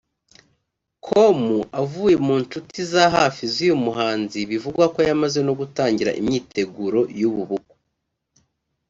[1.05, 1.41] com
[1.81, 7.75] avuye mu nshuti za hafi z’uyu muhanzi bivugwa ko yamaze no gutangira imyiteguro y’ubu bukwe